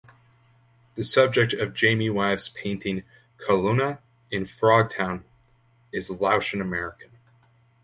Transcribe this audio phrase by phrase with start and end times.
[0.95, 3.03] The subject of Jamie Wyeth's painting
[3.37, 3.99] "Kalounna
[4.31, 5.25] in Frogtown"
[5.93, 7.11] is Laotian American.